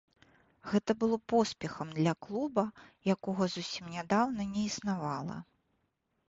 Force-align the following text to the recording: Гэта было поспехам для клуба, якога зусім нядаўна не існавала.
Гэта 0.69 0.91
было 1.01 1.17
поспехам 1.33 1.91
для 1.97 2.13
клуба, 2.27 2.63
якога 3.15 3.43
зусім 3.57 3.85
нядаўна 3.97 4.49
не 4.57 4.65
існавала. 4.73 5.37